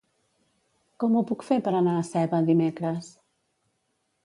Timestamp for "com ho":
1.03-1.23